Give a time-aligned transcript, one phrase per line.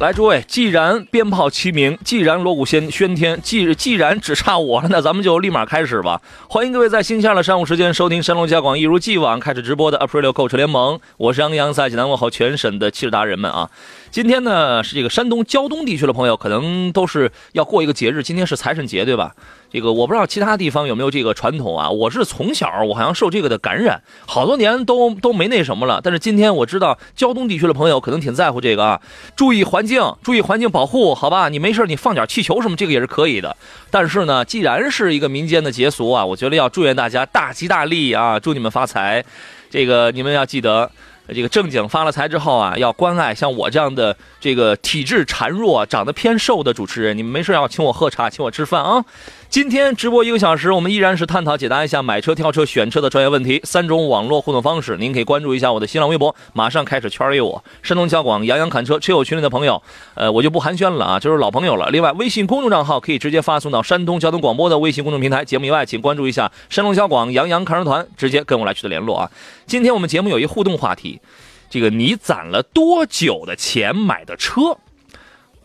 [0.00, 6.22] 来，诸位，既然鞭炮齐鸣，既然锣鼓喧喧天，既既然只差我了，那咱们就立马开始吧。
[6.48, 13.68] 欢迎各位在星期二的上午时间收听山东交广一如既往开始直播的 April 购车联盟，我是杨洋，在济南问候全省的汽车达人们啊。
[14.10, 19.32] 今天呢是这个山东胶东地区的朋友，可能都是要过一个节日，今天是财神节，对吧？
[19.72, 21.88] 这个我不知道其他地方有没有这个传统啊。
[21.88, 26.00] 我是从小我好像受这个的感染，好多年都都没那什么了。
[26.02, 29.00] 但是今天我知道胶东地区的朋友可能挺在乎这个啊，
[29.36, 31.48] 注意环境，注意环境保护，好吧？
[31.48, 33.56] 你没事你放点气球什么，这个也是可以的。
[33.92, 39.24] 但是呢，既然是一个民间的节俗啊，我觉得要祝愿大家大吉大利啊，祝你们发财。
[39.70, 40.90] 这个你们要记得。
[41.34, 47.16] 这个正经发了财之后啊，要关爱像我这样的这个体质孱弱、长得偏瘦的主持人。
[47.16, 49.04] 你们没事要请我喝茶，请我吃饭啊！
[49.50, 59.82] 今天直播一个小时，我们依然是探讨解答一下买车、挑车、选车的专业问题，三种网络互动方式，您可以关注一下我的新浪微博，马上开始圈里我，山东交广杨洋侃车车友群里的朋友，
[60.14, 61.90] 呃，我就不寒暄了啊，就是老朋友了。
[61.90, 69.28] 另外，微信公众账号可以直接发送到山东交通广播的微信公众平台，节目以外请关注一下山东交广杨洋侃车团，直接跟我来取得联络啊。
[69.66, 71.20] 今天我们节目有一互动话题。
[71.68, 74.76] 这个你攒了多久的钱买的车？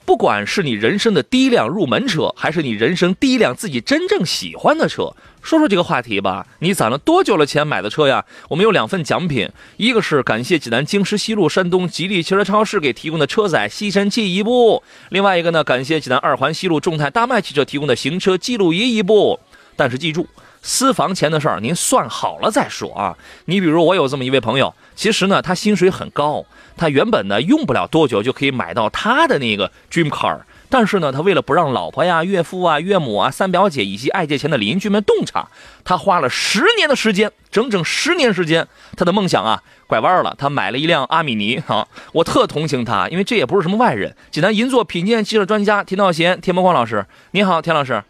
[0.05, 6.45] 不管是你人生的第一辆入门车，还是你人生第一辆自己真正喜欢的车，说说这个话题吧。
[6.59, 8.23] 你攒了多久的钱买的车呀？
[8.49, 19.39] 我们有两份奖品，一个是感谢济南京师西路山东吉利汽车超市给提供的车载吸尘器一部，另外一个呢，感谢济南二环西路众泰大迈汽车提供的行车记录仪一部。
[19.75, 20.27] 但是记住，
[20.61, 23.17] 私房钱的事儿您算好了再说啊。
[23.45, 26.45] 你比如我有这么一位朋友，其实呢他薪水很高，
[26.77, 30.39] 他原本呢用不了多久就可以买到他的那个 dream car，
[30.69, 35.47] 但是呢他为了不让老婆呀、岳父啊、岳母啊、三表姐以及爱借钱的邻居们洞察，
[35.83, 48.01] 他花了十年的时间，整整十年时间，他的梦想啊拐弯了，他买了一辆阿米尼啊，我特同情他，因为这也不是什么外人，济南银座品鉴汽车专家田道贤、田伯光老师，你好，田老师。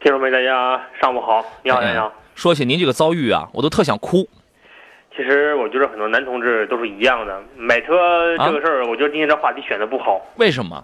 [0.00, 2.12] 听众们，大家上午好，你好，哎杨洋。
[2.34, 4.28] 说起您这个遭遇啊，我都特想哭。
[5.16, 10.82] 其实我觉得很多男同志都是一样的，买车这个事儿，我觉得今天这话题选的不好，为什么？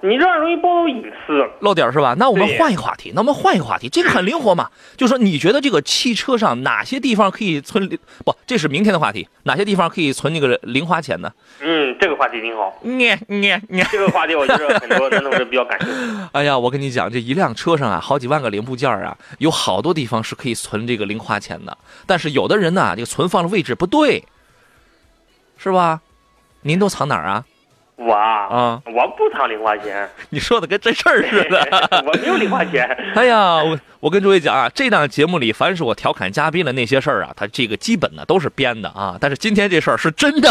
[0.00, 1.44] 你这样容易暴露隐私。
[1.60, 2.14] 漏点儿是吧？
[2.18, 4.70] 那我们换一个话题，那我们换一个话题，这个很灵活嘛。
[4.96, 7.88] 就说你觉得这个汽车上哪些地方可以存？
[8.24, 9.28] 不，这是明天的话题。
[9.42, 11.32] 哪些地方可以存那个零花钱呢？
[11.60, 13.82] 嗯，这个话题挺好，你你你！
[13.90, 16.22] 这个话题我觉得很多男同志比较感兴趣。
[16.32, 21.76] 哎呀，我跟你讲，这一辆车上啊，好几万个零部件啊，有好多地方是可以存这个零花钱的。
[22.06, 24.22] 但是有的人呢，这个存放的位置不对，
[25.56, 26.00] 是吧？
[26.62, 27.44] 您都藏哪儿啊？
[27.98, 31.60] 我啊，啊，我不藏零花钱， 你说的跟真事儿似的。
[32.06, 32.88] 我没有零花钱。
[33.16, 39.16] 哎呀，我我跟诸位讲啊，这档节目里凡是我调侃嘉宾的那些事儿啊，他这个基本呢都是编的啊。
[39.20, 40.48] 但是今天这事儿是真的，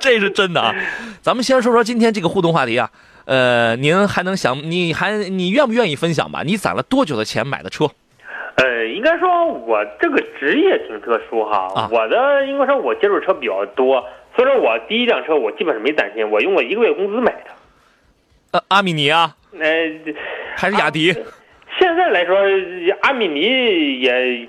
[0.00, 0.74] 这是真的啊。
[1.20, 2.90] 咱们先说说今天这个互动话题啊。
[3.26, 6.42] 呃，您还能想，你还你愿不愿意分享吧？
[6.46, 7.90] 你攒了多久的钱买的车？
[8.56, 14.02] 呃，应该说我这个职业挺特殊哈，啊我的应该说我接触车比较多，
[14.36, 17.50] 所以说我第一辆车我基本上没攒钱，我用我一个月工资买的。
[18.52, 19.68] 呃，阿米尼啊，呃，
[20.54, 21.12] 还是雅迪？
[21.78, 22.36] 现在来说，
[23.00, 24.48] 阿米尼也。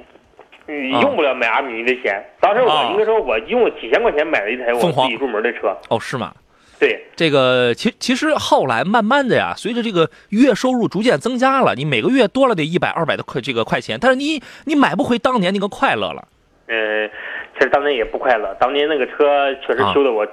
[0.70, 5.74] 用不了买阿米尼的钱，当时我啊应该说，我用了几千块钱买了一台我凤凰自己入门的车。
[5.88, 6.34] 哦，是吗？
[6.78, 16.28] 对，这个其其实后来慢慢的呀，随着这个月收入逐渐增加了，你每个月多了得一百二百的块这个块钱，但是你你买不回当年那个快乐了。
[16.68, 17.10] 嗯、
[17.58, 20.24] 其实当年也不快乐，当年那个车确实啊修的我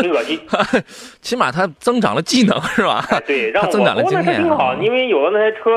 [0.00, 0.38] 挺 恶心。
[1.22, 3.02] 起码它增长了技能是吧？
[3.10, 4.78] 哎对，让我它增长了经验车挺好，啊。
[4.78, 5.70] 因为有了那台车，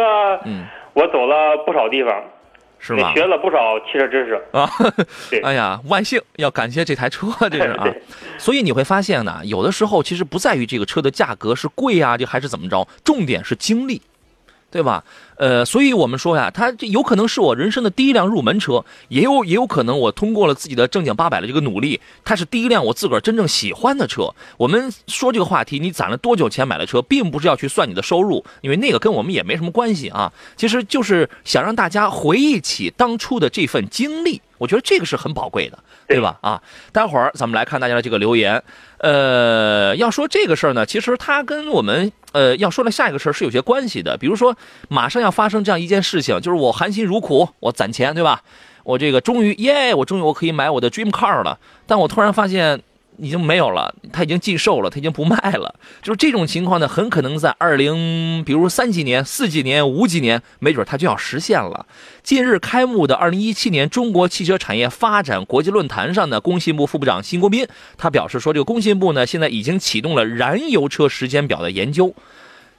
[0.44, 2.22] 嗯，我走了不少地方，
[2.80, 3.14] 是吧？
[3.14, 4.34] 学了不少汽车知识。
[4.52, 4.70] 啊
[5.32, 8.02] 对， 哎呀，万幸要感谢这台车，这是啊对。
[8.38, 14.02] 所以你会发现呢，有的时候其实不在于这个车的价格是贵啊，就还是怎么着，重点是经历。
[14.74, 15.04] 对吧？
[15.38, 24.34] 呃，所以我们说呀，它这有可能是我人生的第一辆入门车，也有也有可能我通过了自己的正经八百的这个努力，它是第一辆我自个儿真正喜欢的车。
[24.58, 30.34] 我们说这个话题，你攒了多久钱买了车，并不是要去算你的收入，因为那个跟我们也没什么关系啊。
[30.58, 35.78] 其实就是想让大家回忆起当初的这份经历，我觉得这个是很宝贵的，
[36.08, 36.40] 对吧？
[36.40, 36.62] 啊，
[36.94, 38.64] 待会儿咱们来看大家的这个留言。
[39.00, 44.18] 呃，要说这个事儿呢，其实它跟我们呃要说的下一个事儿是有些关系的。
[44.18, 44.56] 比如说，
[44.88, 48.42] 马上要发生这样一件事情，就是我含辛茹苦，我攒钱，对吧？
[48.86, 51.60] 我这个终于耶，我终于我可以买我的 dream car 了。
[51.86, 52.82] 但我突然发现
[53.18, 55.76] 已经没有了，它已经禁售了，它已经不卖了。
[56.02, 61.86] 就是这种情况呢，很可能在二零，比如三几年、四几年、五几年，没准它就要实现了。
[62.24, 67.68] 近日开幕的二零一七年中国汽车产业发展国际论坛上呢，工信部副部长辛国斌
[67.98, 72.14] 他表示说，这个工信部呢现在已经启动了燃油车时间表的研究。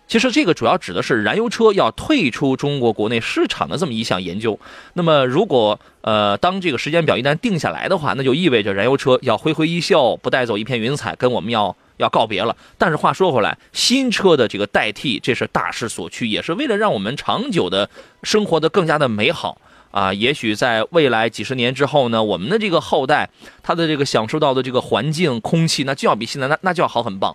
[0.06, 4.58] 其实这个主要指的是燃油车要退出中国国内市场的这么一项研究。
[4.92, 12.54] 那么，如果呃当这个时间表一旦定下来的话，那就意味着燃油车要挥挥衣袖，不带走一片云彩，跟我们要要告别了。
[12.76, 17.88] 但是话说回来，新车的这个代替，这是大势所趋，也是为了让我们长久的
[18.22, 19.58] 生活的更加的美好
[19.90, 20.12] 啊。
[20.12, 23.30] 也许在未来几十年之后呢，我们的这个后代，
[23.62, 27.34] 他的这个享受到的这个环境、空气，那就要比现在那那就要好很棒。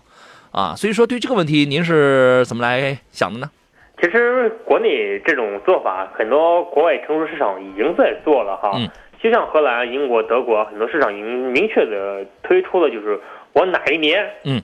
[0.51, 3.49] 啊，所以说对这个问题您是怎么来想的呢？
[4.01, 8.71] 其实国内这种做法，很多国外成熟市场已经在做了哈。
[8.75, 8.89] 嗯
[9.21, 13.19] 就像荷兰、英国、德国很多市场已经明确的推出了，就是
[13.51, 14.61] 我哪一年，嗯，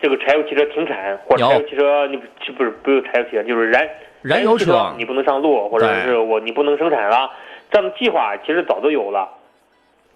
[0.00, 2.24] 这个柴油汽车停产，或者柴油汽车你不
[2.56, 3.88] 不是不是柴油汽车，就是燃
[4.20, 7.30] 燃油车你不能上路，或者是我你不能生产了，
[7.70, 9.28] 这样的计划其实早都有了。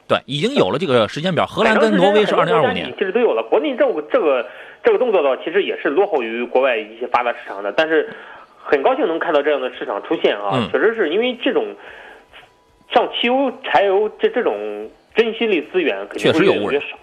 [0.09, 1.47] 对，已经有了这个时间表。
[1.47, 2.93] 荷兰跟挪威是二零二五年。
[2.99, 3.45] 其实都有了。
[3.45, 4.45] 国内这个这个
[4.83, 8.09] 这个动作的话，其实也是落后于国外一些发达市场的，但是
[8.57, 11.75] 很高兴能看到这样的市场出现啊，嗯确实是因为这种
[12.93, 16.97] 像汽油、柴油这这种珍稀类资源肯定会越来确实有污染越少。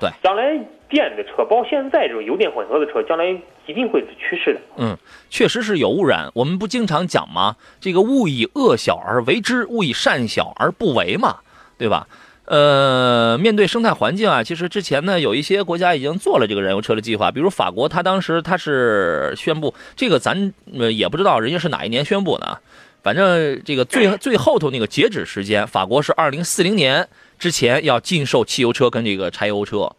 [0.00, 0.56] 对，将来
[0.88, 3.26] 电的车，包括现在这种油电混合的车，将来
[3.66, 4.60] 一定会是趋势的。
[4.76, 4.96] 嗯，
[5.28, 6.30] 确实是有污染。
[6.34, 7.56] 我们不经常讲吗？
[7.80, 11.38] 这个勿以恶小而为之，勿以善小而不为嘛，
[11.76, 12.06] 对吧？
[12.50, 22.58] 呃，面对生态环境啊，其实之前呢，有一些国家已经做了这个燃油车的计划，比如法国，它当时它是宣布这个咱呃也不知道人家是哪一年宣布的，
[23.02, 27.06] 反正这个最 最后头那个截止时间，法国是二零四零年
[27.38, 29.92] 之前要禁售汽油车跟这个柴油车，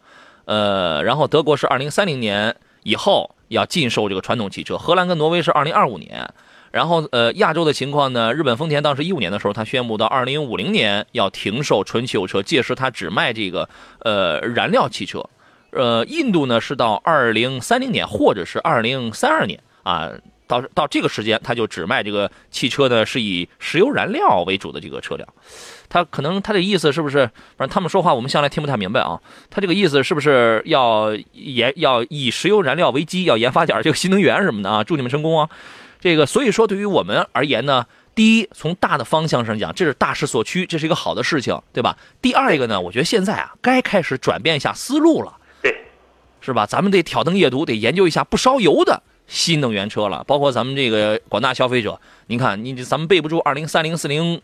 [0.46, 6.28] 呃，然后德国是二零三零年以后要禁售这个传统汽车，荷兰跟挪威是二零二五年。
[6.70, 8.32] 然后，呃，亚洲的情况呢？
[8.32, 13.68] 日本丰田当时一五年的时候，它宣布到二零五零年要停售纯汽油车，届时它只卖这个
[14.00, 15.24] 呃燃料汽车。
[15.72, 20.10] 呃，印度呢是到二零三零年或者是二零三二年啊，
[20.46, 25.28] 到到这个时间，它就只卖这个汽车呢是以石油燃料为主的这个车辆。
[25.88, 27.28] 他可能他的意思是不是？
[27.56, 29.20] 反正他们说话我们向来听不太明白啊。
[29.50, 34.84] 他这个意思是不是要研要以石油燃料为基，要研发点这个新能源什么的啊？
[34.84, 35.50] 祝你们成功啊！
[36.00, 41.96] 这个所以说对于我们而言呢，第一从大的方向上讲，这是大势所趋，这是一个好的事情，对吧？
[42.20, 45.36] 第二一个呢，我觉得现在啊，该开始转变一下思路了。
[45.62, 45.74] 对，
[46.40, 46.66] 是吧？
[46.66, 50.24] 咱们得挑灯夜读，得研究一下不烧油的新能源车了。
[50.24, 54.40] 包括咱们这个广大消费者，您看，你咱们备不住二零三零、四零、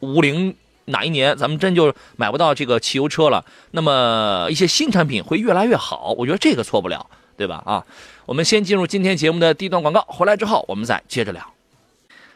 [0.00, 0.54] 五零
[0.84, 3.44] 哪一年，咱们真就买不到这个汽油车了。
[3.70, 7.06] 那么一些新产品会越来越好，我觉得这个错不了，
[7.36, 7.62] 对吧？
[7.64, 7.84] 啊，
[8.30, 11.44] 我们先进入今天节目的第一段广告，回来之后我们再接着聊。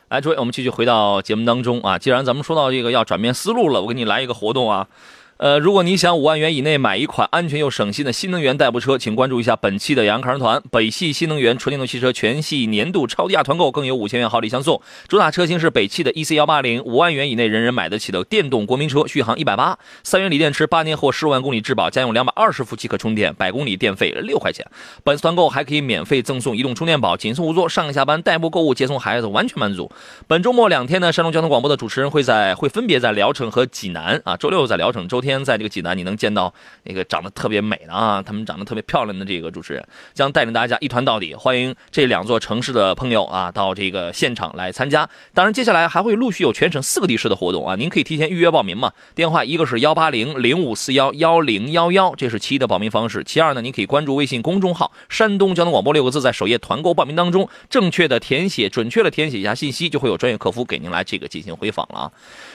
[0.08, 1.96] 来，诸位，我们继续回到节目当中啊。
[1.96, 4.88] 既然咱们说到这个要转变思路了，我给你来一个活动啊。
[5.36, 14.80] 呃，如果你想五万元以内买一款安全又省心的新能源代步车，请关注一下本期的杨康团北汽新能源纯电动汽车全系年度超低价团购，更有五千元好礼相送。
[15.08, 24.64] 主打车型是北汽的 EC 幺八零，五万元以内人人买得起的电动国民车，续航一百八，三元锂电池，八年或十万公里质保，家用两百二十伏即可充电，百公里电费六块钱。
[25.02, 29.90] 本次团购还可以免费赠送移动充电宝，仅送无座，上下班代步购物、接送孩子完全满足。
[30.28, 36.52] 本周末两天呢，山东交通广播的主持人会在会分别在聊城和济南啊，周六在聊城，周天在这个济南，你能见到
[36.84, 41.34] 那个长得特别美的啊，他们长得特别漂亮的这个主持人，将带领大家一团到底。
[41.34, 45.08] 欢迎这两座城市的朋友啊，到这个现场来参加。
[45.32, 48.92] 当然，接下来还会陆续有全省四个地市的活动啊，您可以提前预约报名嘛。
[49.14, 53.24] 电话一个是幺八零零五四幺幺零幺幺，这是其一的报名方式。
[53.24, 62.12] 其二呢，您可以关注微信公众号“山东交通广播”六个字，在首页团购报名当中，正确的填写、准确的填写一下信息，就会有专业客服给您来这个进行回访了啊。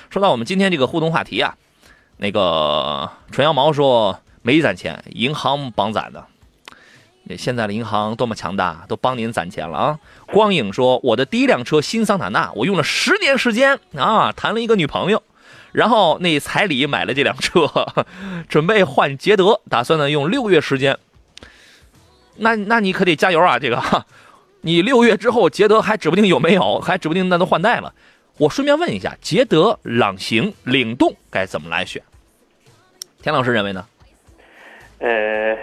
[0.10, 1.56] 说到我们今天这个互动话题啊，
[2.20, 6.26] 那个纯羊毛说没攒钱，银行帮攒的。
[7.38, 10.00] 现在的银行多么强大，都帮您攒钱了啊！
[10.34, 15.22] 光影说，我的第一辆车新桑塔纳，我用了十年时间啊，谈了一个女朋友，
[15.72, 17.72] 然后那彩礼买了这辆车，
[18.50, 20.98] 准备换捷德，打算呢用六个月时间。
[22.38, 24.06] 那那你可得加油啊，这个，哈
[24.62, 27.94] 你六月之后捷德还指不定有没有，还指不定那都换代了。
[28.40, 32.02] 我顺便问一下，捷德、朗行、领动该怎么来选？
[33.22, 33.86] 田老师认为呢？
[35.00, 35.58] 呃，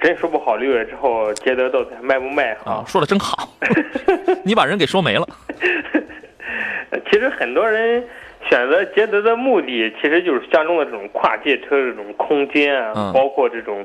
[0.00, 3.48] 真说不好，六月之后捷德到底还卖不卖啊，说的真好，
[4.44, 5.26] 你把人给说没了。
[7.10, 8.04] 其实很多人
[8.48, 13.84] 选择捷德的目的，其实就是相中的这种跨界车这种空间啊，嗯包括这种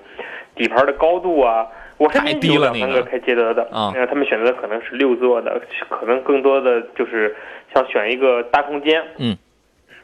[0.55, 1.67] 底盘的高度啊。
[1.97, 5.59] 我身边太低了有两三个那个开捷德的，啊呃他们选择的可能是六座的，
[5.89, 7.35] 可能更多的就是
[7.73, 9.35] 想选一个大空间，嗯，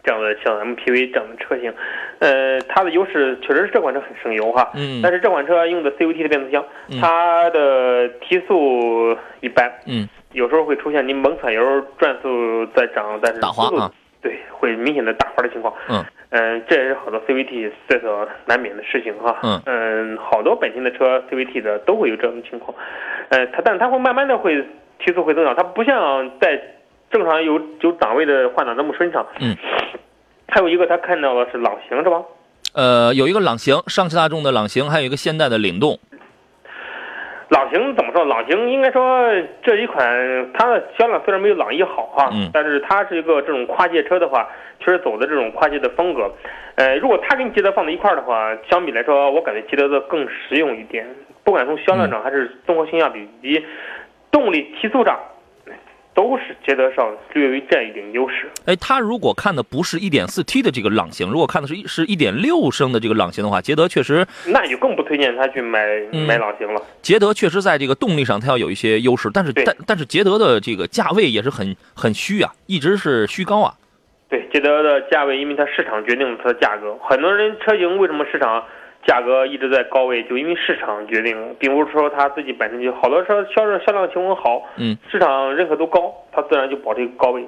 [0.04, 1.74] 这样的像 MPV 这样的车型，
[2.20, 13.92] 呃，它的优势确实是这款车很省油哈，嗯但是这款车用的 CVT 的变速箱，嗯它的提速一般，嗯，有时候会出现您猛踩油，转速在涨，但是打滑啊
[14.22, 15.74] 对，会明显的打滑的情况。
[15.90, 16.04] 嗯
[16.36, 19.38] 嗯、这也是好多 CVT 在所难免的事情哈。
[19.44, 22.76] 嗯嗯，好多本田的车 CVT 的都会有这种情况。
[23.30, 24.66] 呃，它但它会慢慢的会
[24.98, 26.60] 提速会增长，它不像在
[27.14, 29.26] 正常有有档位的换挡那么顺畅。
[29.40, 29.56] 嗯。
[30.50, 32.22] 还有一个他看到的是朗行是吧？
[32.76, 36.00] 呃，有一个朗行，上汽大众的朗行，还有一个现代的领动。
[37.50, 38.26] 朗行怎么说？
[38.26, 39.32] 朗行应该说
[39.64, 44.48] 这一款它的销量虽然没有朗逸好哈，嗯但是它是一个这种跨界车的话，
[44.80, 46.32] 确实走的这种跨界的风格。
[46.76, 51.08] 呃，如果它跟捷德放在一块儿的话，相比来说，我感觉捷德的更实用一点，
[51.44, 53.66] 不管从销量上还是综合性价比以及
[54.32, 55.20] 动力提速上，
[56.14, 58.50] 都是捷德上略微占一点优势。
[58.66, 66.82] 哎，他如果看的不是一点四 T 的这个朗行，如果看的是一是1.6升的这个朗行的话，捷德确实，那就更不推荐他去买、嗯买朗行了。
[67.02, 73.74] 捷德确实在这个动力上它要有一些优势，但是但但是捷德的这个价位也是很很虚啊，一直是虚高啊。
[74.30, 76.96] 对，捷德的价位，因为它市场决定了它的价格。
[77.02, 78.64] 很多人车型为什么市场
[79.06, 87.46] 价格一直在高位，就因为市场决定，并不是说它自己本身就好多车销售销量情况好，嗯，市场认可度高，它自然就保这个高位。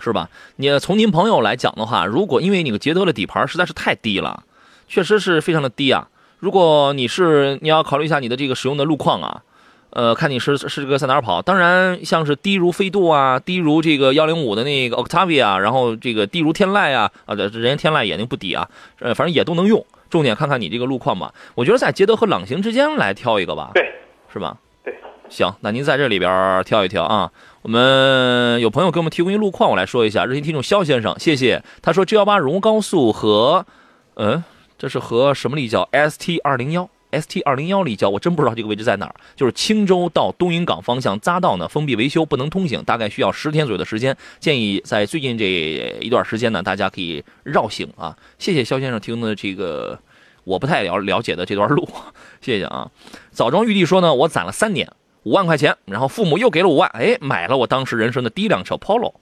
[0.00, 0.28] 是吧？
[0.56, 4.42] 你从您朋友来讲的话，如果因为你个捷德的底盘实在是太低了，
[4.88, 6.08] 确实是非常的低啊。
[6.40, 9.42] 如果你是你要考虑一下你的这个使用的路况啊，
[9.90, 11.40] 呃，看你是是这个在哪儿跑。
[11.40, 18.68] 当然，像是低如飞度啊，低如这个幺零五的那个 Octavia，然后这个低如天籁啊，啊，这人家天籁眼睛不低啊，
[18.98, 19.84] 呃，反正也都能用。
[20.10, 21.32] 重点看看你这个路况吧。
[21.54, 23.92] 我觉得在捷德和朗行之间来挑一个吧，对，
[24.32, 24.56] 是吧？
[24.84, 24.94] 对，
[25.28, 27.30] 行，那您在这里边儿挑一挑啊。
[27.62, 30.24] 我们有朋友给我们提供一路况，我来说一下。
[30.24, 31.62] 热心听众肖先生，谢谢。
[31.80, 33.64] 他说 G 幺八荣高速和，
[34.16, 34.44] 嗯，
[34.76, 36.90] 这是和什么立交？ST 二零幺
[37.20, 39.14] ，ST 二零幺立交，我真不知道这个位置在哪儿。
[39.36, 44.16] 就是青州到东营港方向匝道呢封闭维修，不能通行，大概需要十天左右的时间。
[44.40, 45.44] 建议在最近这
[46.00, 48.16] 一段时间呢，大家可以绕行啊。
[48.38, 49.98] 谢谢肖先生提供的这个
[50.44, 51.88] 我不太了了解的这段路，
[52.40, 52.90] 谢谢啊。
[53.30, 54.88] 枣庄玉帝说呢，我攒了三年。
[55.24, 59.14] 五万块钱，然后父母又给了五万，哎，买了我当时人生的第一辆车 Polo。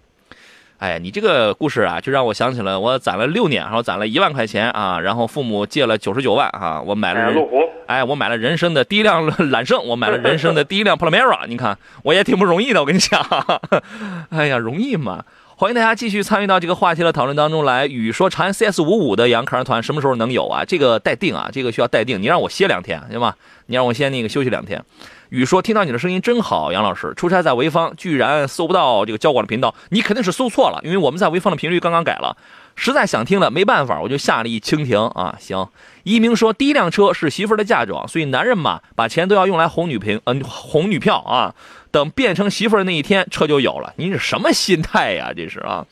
[0.82, 13.24] 哎，你这个故事啊，就让我想起了我攒了六年，然后攒了一万块钱啊，然后父母借了九十九万啊，我买了哎，路虎，哎，我买了人生的第一辆 揽胜，我买了人生的第一辆 Panamera，你看我也挺不容易的，我跟你讲，
[14.30, 15.24] 哎呀，容易吗？
[15.54, 17.86] 欢迎大家继续参与到这个话题的讨论当中来。
[17.86, 20.64] 雨说长安 CS 五五的杨康团什么时候能有啊？
[20.64, 22.20] 这个待定啊，这个需要待定。
[22.20, 23.32] 你让我歇两天行吗？
[23.66, 24.84] 你让我先那个休息两天。
[25.30, 32.36] 雨说听到你的声音真好，杨老师出差在潍坊，居然搜不到这个交广的频道，你肯定是搜错了，因为我们在潍坊的频率刚刚改了。
[32.74, 35.36] 实在想听了，没办法，我就下了一蜻蜓啊。
[35.38, 35.68] 行，
[36.04, 41.54] 一鸣说第一辆车是媳妇的嫁妆，所以男人嘛，把钱都要用来哄女朋嗯、哄女票啊。
[41.90, 43.92] 等变成媳妇的那一天，车就有了。
[43.96, 45.32] 您是什么心态呀？
[45.36, 45.86] 这是啊。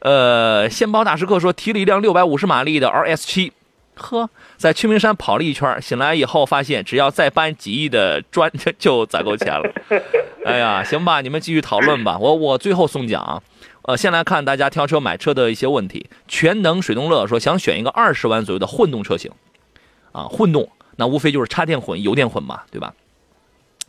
[0.00, 3.52] 呃，先包大师课说提了一辆六百五十马力的 RS 七，
[3.96, 9.70] 呵，在曲明山跑了一圈，醒来以后发现只要再搬几亿的砖 就攒够钱了。
[10.44, 12.18] 哎呀，行吧，你们继续讨论吧。
[12.18, 13.42] 我我最后送奖啊。
[13.82, 16.08] 呃，先来看大家挑车买车的一些问题。
[16.26, 19.30] 全能水东乐说想选一个二十万左右的混动车型，
[20.12, 22.94] 啊，混动那无非就是插电混、油电混嘛，对吧？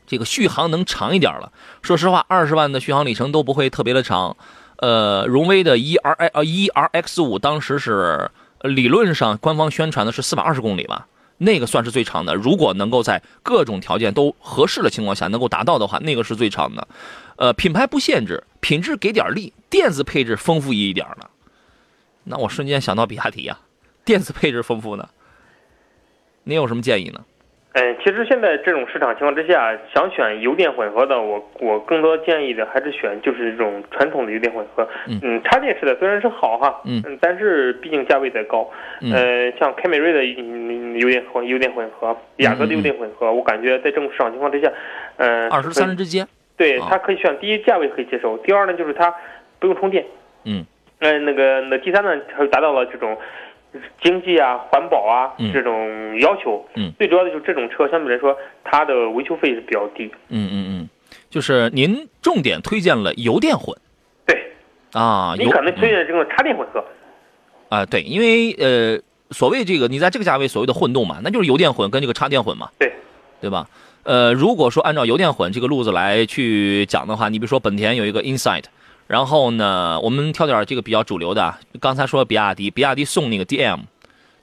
[0.06, 1.52] 这个续航能长一点了。
[1.82, 4.38] 说实话，二十万的续航里程都不会特别的长。
[4.78, 12.36] 呃，荣威的 E R 呃 E R X 五当时是呃理论上官方宣传的是四百二十公里吧，那个算是最长的。
[12.36, 16.88] 如果能够在各种条件都合适的情况下能够达到的话，那个是最长的。
[17.36, 21.30] 呃，品牌不限制，品质给点力，电子配置丰富一点的。
[22.24, 23.60] 那我瞬间想到比亚迪呀、
[24.04, 25.08] 电子配置丰富呢，
[26.44, 27.24] 你有什么建议呢？
[27.78, 34.88] 嗯，其实现在这种市场情况之下，想选油电混合的，我我更多建议的还是选就是这种传统的油电混合。
[35.08, 38.68] 嗯插电式的虽然是好哈，嗯但是毕竟价位在高。
[39.02, 44.72] 嗯呃，像凯美瑞的嗯油电混油电混合，雅阁的油电混合，我感觉在这种市场情况之下，
[45.18, 49.14] 嗯、二十三十之间，啊对它可以选第一价位可以接受，第二呢就是它
[49.60, 50.04] 不用充电。
[50.46, 50.66] 嗯。
[51.00, 53.16] 呃，那个那第三呢，它就达到了这种
[54.02, 56.66] 经济啊、环保啊、嗯这种要求。
[56.76, 56.92] 嗯。
[56.98, 60.06] 最主要的就是这种车相对来说，它的维修费是比较低。
[60.30, 60.90] 嗯嗯嗯，
[61.30, 63.78] 就是您重点推荐了油电混
[64.26, 64.52] 对，
[64.94, 66.84] 啊，油你可能推荐这种插电混合。
[67.70, 72.94] 啊，对，因为呃，所谓这个你在这个价位所谓的混动嘛，那就是油电混跟这个插电混嘛，对，
[73.42, 73.68] 对吧？
[74.04, 78.64] 呃，如果说按照油电混这个路子来去讲的话，你比如说本田有一个 Insight，
[79.08, 83.80] 然后呢，我们挑点这个比较主流的啊，刚才说比亚迪，比亚迪送那个 DM，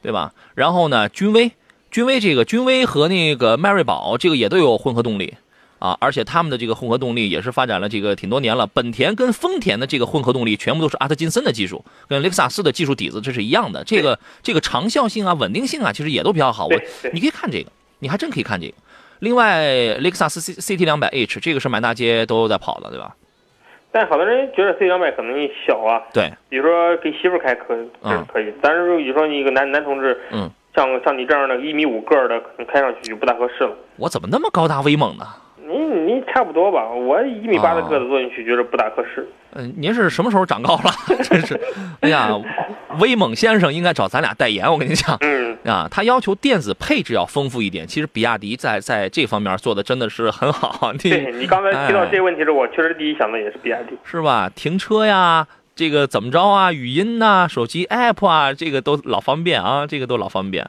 [0.02, 0.33] 对吧？
[0.54, 1.52] 然后呢，君威，
[1.90, 5.35] 君威这个君威和那个迈锐宝这个也都有混合动力。
[5.80, 8.66] 啊，而且他们的这个混合动力也是发展了这个挺多年了。
[8.66, 13.85] 本田跟丰田的这个混合动力全部都是阿特金森的技术，跟雷克萨斯的技术底子这是一样的。
[13.85, 16.66] 这个这个长效性啊、稳定性啊，其实也都比较好。
[16.68, 16.80] 我
[17.12, 18.75] 你可以看这个，你还真可以看这个。
[19.18, 19.66] 另外，
[19.97, 23.14] 雷克萨斯 C CT 两百 H 这个是满大街都在跑的，对吧？
[23.94, 33.70] 但好多人觉得 C 两百可能小啊，对，比如说给媳妇开可嗯可以，但是比如说你一个男男同志，嗯，像像你这样的一米五个的，可能开上去就不大合适了。
[33.96, 35.24] 我怎么那么高大威猛呢？
[35.66, 39.26] 你你差不多吧，我一米八的个子坐进去觉得不大合适。
[39.56, 40.90] 嗯、您是什么时候长高了？
[41.23, 41.59] 真是，
[42.00, 42.28] 哎呀，
[42.99, 45.16] 威猛先生应该找咱俩代言，我跟你讲。
[45.21, 47.87] 嗯，啊，他要求电子配置要丰富一点。
[47.87, 53.97] 其实比亚迪在在这方面做的真的是很好， 你对你刚才提到哎这个问题的时候，我确实第一想的也是比亚迪。
[54.04, 54.50] 是吧？
[54.54, 56.73] 停车呀，这个怎么着啊？
[56.73, 60.68] 语音呐、手机 app 啊，这个都老方便啊，这个都老方便。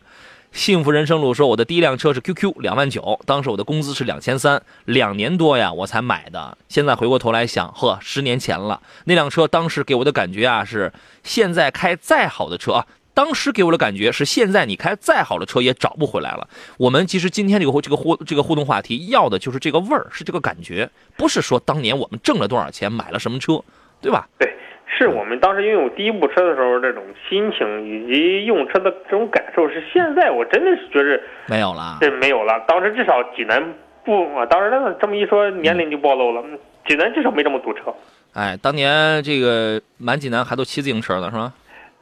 [0.56, 6.58] 幸福人生路说，我的第一辆车是 QQ，两万九，当时我的工资是两千三，两年多呀我才买的。
[6.70, 10.94] 现在回过头来想，呵，十年前了，那辆车当时给我的感觉啊是，
[11.26, 16.48] 现在开再好的车啊，当时给我的感觉是，现在你开再好的车也找不回来了。
[16.78, 23.62] 我们其实今天这个这个互这个互动话题要的就是这个味儿，是这个感觉，不是说当年我们挣了多少钱买了什么车，
[24.00, 24.26] 对吧？
[24.40, 24.56] 对，
[24.88, 31.98] 是我们当时拥有第一部车的时候这种心情以及用车的这种感受，是现在我真的是觉着没有了。
[32.02, 32.64] 这没有了。
[32.68, 33.62] 当时至少济南
[34.04, 36.42] 不，啊，当时这么一说，年龄就暴露了。
[36.46, 37.92] 嗯济南至少没这么堵车。
[38.36, 41.52] 哎，当年这个满济南还都骑自行车呢，是吧？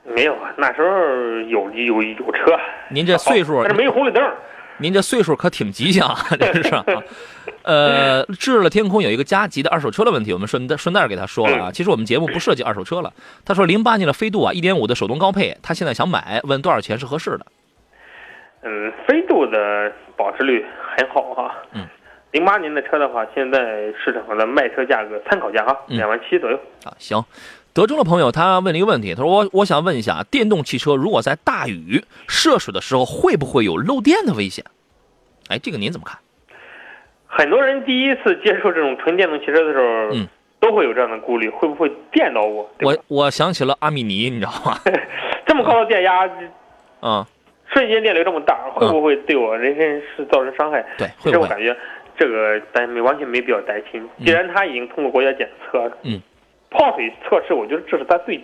[0.03, 0.89] 没有，啊，那时候
[1.47, 4.21] 有有有车，您这岁数但是没有红绿灯。
[4.83, 6.85] 您这岁数可挺吉祥啊，这是啊。
[7.63, 11.71] 呃，智了天空有一个加急的二手车的问题，我们顺带顺带给他说了啊。
[11.71, 13.13] 其实我们节目不涉及二手车了。
[13.45, 17.45] 他说零八年的飞度啊，一点五的手动高配，他现在想买，问多少钱是合适的？
[18.63, 20.65] 嗯，飞度的保值率
[20.97, 21.55] 很好哈。
[21.71, 21.87] 嗯。
[22.31, 26.59] 零八年的车的话，现在市场上的卖车价格参考价哈，嗯两万七左右。
[26.83, 27.23] 啊，行。
[27.73, 34.63] 德州的朋友他问了一个问题，他说我我想问一下，电动汽车如果在大雨涉水的时候，会不会有漏电的危险？
[35.49, 36.17] 哎，这个您怎么看？
[37.27, 40.27] 很多人第一次接触这种纯电动汽车的时候，嗯
[40.59, 42.69] 都会有这样的顾虑，会不会电到我？
[42.81, 44.77] 我我想起了阿米尼，你知道吗？
[45.45, 46.25] 这么高的电压，
[47.03, 47.25] 嗯，
[47.73, 50.81] 瞬间电流这么大，会不会对我人身是造成伤害？
[50.97, 51.33] 对，其会不会？
[51.33, 51.75] 实我感觉
[52.17, 56.21] 这个咱没完全没必要担心，既然他已经通过国家检测，嗯，
[56.69, 58.43] 泡水测试，我觉得这是他最起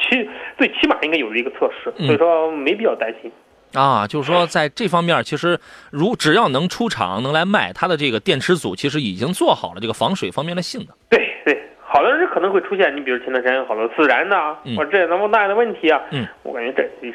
[0.00, 0.28] 起
[0.58, 3.30] 最起码应该有的一个测试，嗯所以说没必要担心。
[3.74, 5.58] 啊，就是说在这方面，其实
[5.90, 10.88] 如只要能出厂能来卖，它的这个电池组其实已经做好了这个防水方面的性能。
[11.10, 17.12] 对对，好多人可能会出现，你比如前段时间有好多自燃呐、嗯或者这那么大的问题啊，嗯，我感觉这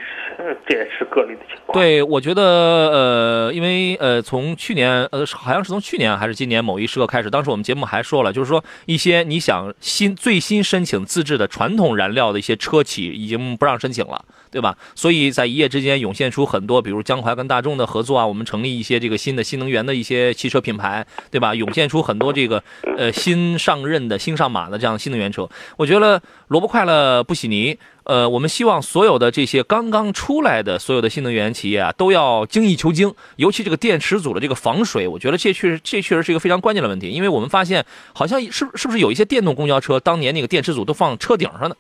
[0.68, 1.74] 这也是个例的情况。
[1.74, 14.24] 对，我觉得呃，因为呃，从去年呃，好像是从去年还是今年某一时刻开始，当时我们节目还说了，就是说一些你想新最新申请自制的传统燃料的一些车企已经不让申请了。
[14.54, 14.78] 对吧？
[14.94, 21.56] 所以在一夜之间涌现出很多，比如江淮跟大众的合作啊，我们成立一些这个新的新能源的一些汽车品牌，对吧？
[21.56, 22.64] 涌现出很多这个
[22.96, 25.50] 呃新上任的新上马的这样新能源车。
[25.76, 27.78] 我觉得萝卜快乐不洗泥。
[28.06, 41.78] 呃，我们希望所有的这些刚刚出来的所有的新能源企业啊，都要精益求精，尤其这个电池组的这个防水，我觉得这确实这确实是一个非常关键的问题，因为我们发现好像是是不是有一些电动公交车当年那个电池组都放车顶上的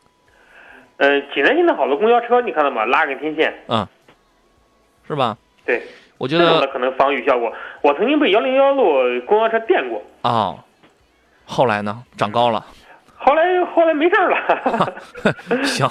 [1.33, 2.85] 济南现在好多公交车你看到吗？
[2.85, 3.87] 拉根天线，嗯
[5.07, 5.37] 是吧？
[5.65, 5.81] 对，
[6.17, 7.51] 我觉得可能防雨效果。
[7.81, 10.59] 我曾经被幺零幺路公交车电过，哦，
[11.45, 12.65] 后来呢，长高了，
[13.15, 14.93] 后来后来没事儿了。
[15.63, 15.89] 行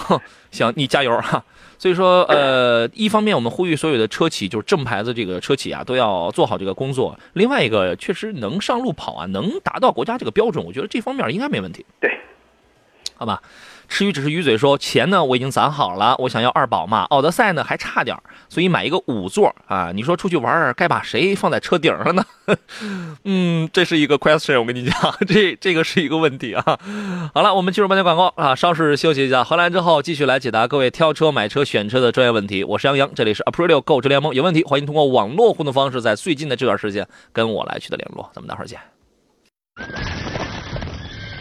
[0.51, 1.45] 行，你加油啊！
[1.79, 7.19] 所以说，呃，一方面我们呼吁所有的车企，就是正牌子这个车企啊，都要做好这个工作。
[7.33, 11.85] 另外一个，确实能上路跑啊，能达到国家这个标准，我觉得这方面应该没问题。
[12.01, 12.17] 对，
[13.17, 13.43] 好吧。
[13.89, 17.03] 吃鱼只是鱼嘴说，钱呢我已经攒好了，我想要二宝嘛。
[17.11, 19.93] 奥德赛呢还差点儿，所以买一个五座啊。
[19.95, 22.25] 你说出去玩儿该把谁放在车顶上呢？
[23.25, 26.65] 嗯，这是一个 question，我跟你讲， 这这个是一个问题啊。
[27.35, 32.65] 好了，我们进入半天广告啊，稍事休息一下，回来之后继续来解答各位挑车、买车、选车的专业问题。
[32.65, 38.31] 我是杨洋，这里是 Aprilio 购车联盟，有问题欢迎通过网络互动方式，在最近的这段时间跟我来取得联络。
[38.33, 38.81] 咱们待会儿见。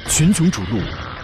[0.10, 0.78] 群雄逐鹿，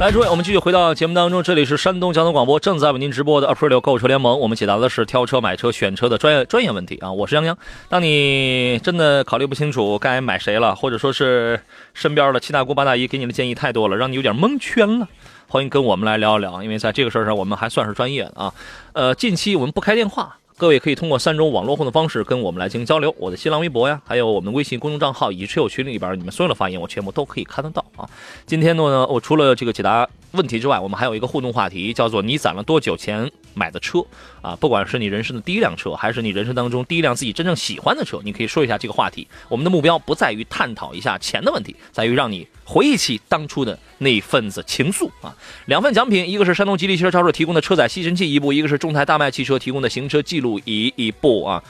[0.00, 7.10] 来，诸位，我们继续回到节目当中，这里是山东交通广播正在为您直播的 Aprilio 购车联盟，我们解答的是挑车、买车、选车的专业专业问题啊。
[7.10, 7.58] 我是杨洋。
[7.88, 11.60] 当你真的考虑不清楚该买谁了，或者说是
[11.94, 15.08] 身边的七大姑八大姨给你的建议太多了，让你有点蒙圈了，
[15.48, 18.54] 欢迎跟我们来聊一聊，因为在这个事儿上我们还算是专业的啊。
[18.92, 20.36] 呃，近期我们不开电话。
[20.58, 28.10] 各位可以通过三种网络互动方式跟我们来进行交流，我的新浪微博呀，还有我们微信公众账号以及车友群里边，你们所有的发言我全部都可以看得到啊。
[28.44, 34.04] 今天呢，我除了这个解答问题之外，我们还有一个互动话题，叫做你攒了多久钱买的车
[34.42, 34.54] 啊？
[34.56, 39.26] 不管是你人生的第一辆车，还是你人生当中第一辆自己真正喜欢的车，你可以说一下这个话题。
[39.48, 45.34] 我们的目标不在于探讨一下钱的问题，在于让你回忆起当初的那份子情愫啊。
[45.66, 51.62] 两份奖品，一个是山东吉利汽车超市提供的车载吸尘器一部，一个是众泰大迈汽车提供的行车记录仪一部啊。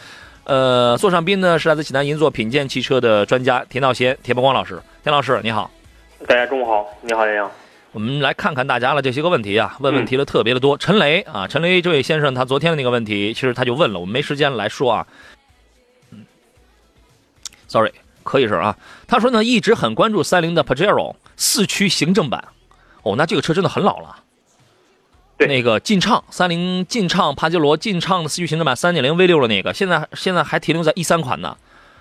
[0.45, 4.81] 呃，座上宾呢是来自济南银座品鉴汽车的专家田道贤、田伯光老师。
[5.05, 5.71] 田老师你好，
[6.27, 7.51] 大家中午好，你好杨洋。
[7.99, 10.79] 我们来看看大家的这些个问题啊，问问题的特别的多。
[10.79, 15.07] 陈雷啊，陈雷这位先生他昨天的那个问题，其实他就问了，我们没时间来说啊。
[16.13, 16.25] 嗯
[17.67, 17.91] ，sorry，
[18.23, 18.79] 可以是啊。
[19.09, 22.45] 他说呢，一直很关注三菱的 Pajero 四驱行政版。
[23.03, 24.23] 哦，那这个车真的很老了。
[25.37, 31.57] 对那个劲畅，三菱劲畅帕杰罗劲畅的四驱行政版三点零 V 六的那个，现在现在还停留在一三款呢，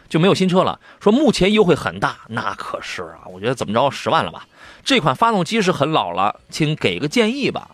[0.09, 0.79] 就没有新车了。
[0.99, 4.45] 说目前优惠很大，那可是啊，我觉得怎么着十万了吧？
[4.83, 7.69] 这款发动机是很老了，请给个建议吧。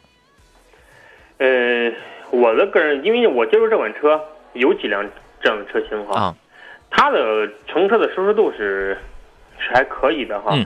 [1.38, 1.91] 呃，
[2.32, 4.22] 我的个人，因为我接触这款车
[4.54, 5.04] 有几辆
[5.41, 6.36] 这样的车型哈，啊，
[6.89, 8.98] 它的乘车的舒适度是
[9.60, 10.52] 是还可以的哈。
[10.54, 10.65] 嗯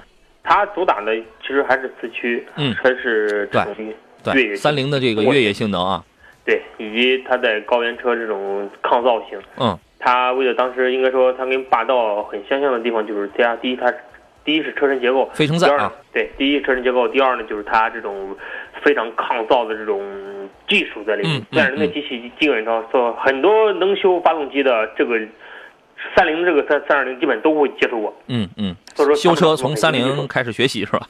[0.50, 6.02] 它主打的其实还是四驱，嗯还是这种越对，野三菱的这个越野性能啊，
[6.46, 9.38] 对，以及它在高原车这种抗造性。
[9.58, 13.94] 嗯它为了当时应该说它跟霸道很相像的地方就是第二，第一它
[14.44, 18.36] 第一是车身结构，非承第二呢载啊，对，第一车身结构，第二呢就是它这种
[18.82, 20.02] 非常抗造的这种
[20.68, 21.42] 技术在里面嗯。
[21.42, 25.20] 嗯三菱的机器基本上说很多能修发动机的这个
[26.16, 31.08] 三菱这个三三二零基本都会接触过，嗯嗯，所以说修车从三菱开始学习是吧？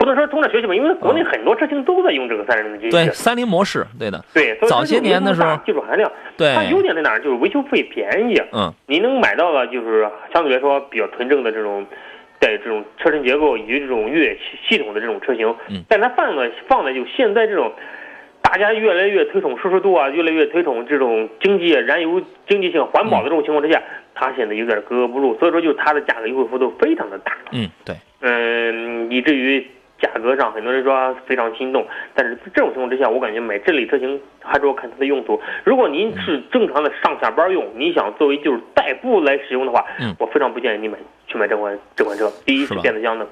[0.00, 2.90] 不能说从这学习吧，因为国内很多车型都在用这个三菱的机器。
[2.90, 7.20] 对，三菱模式，对的，对，所以早些年的时候技术含量，对它优点在哪儿？
[7.20, 11.84] 就是维修费便宜，嗯你能买到的就是相对来说比较纯正的这种，
[12.38, 15.54] 带这种车身结构以及这种越野系系统的这种车型。
[15.68, 17.70] 嗯但它放的放的就现在这种，
[18.40, 23.82] 大家越来越推崇舒适度啊，越来越推崇这种经济燃油经济性环保的这种情况之下，
[24.14, 27.36] 它显得有点格格不入，所以说就它的价格优惠幅度非常的大。
[27.52, 29.66] 嗯，对，嗯，以至于
[30.00, 35.40] 价格上很多人说非常心动，但是这种情况之下，我感觉买这类车型还是要看它的用途。
[35.64, 40.14] 如果您是正常的上下班用，你想作为就是代步来使用的话，嗯。
[40.18, 42.30] 我非常不建议你买去买这款这款车。
[42.44, 43.26] 第一是变速箱的，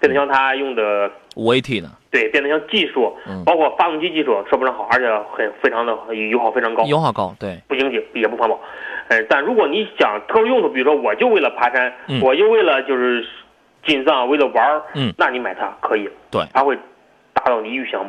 [0.00, 3.42] 变速箱它用的五 AT 的，对变速箱技术，嗯。
[3.44, 8.58] 包括发动机技术说不上好，而且很非常的油耗非常高，油耗高，对，不经济也不环保。
[9.08, 12.20] 呃，但如果你想特殊用途，比如说我就为了爬山，嗯。
[12.22, 13.24] 我就为了就是
[13.86, 16.76] 进藏，为了玩儿，嗯那你买它可以，对它会
[17.32, 18.04] 达到你预想，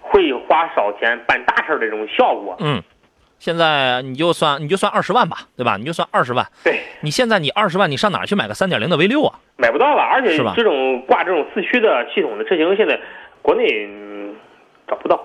[0.00, 2.56] 会花少钱办大事儿的这种效果。
[2.60, 2.82] 嗯，
[3.38, 5.76] 现在你就算你就算二十万吧，对吧？
[5.76, 9.38] 你就算二十万，对，你现在你二十万，你上哪去买个三点零的 V 六啊？
[9.56, 12.98] 买不到了，而且是吧这种挂这种四驱的系统的车型，现在
[13.42, 14.34] 国内、嗯、
[14.88, 15.20] 找不到。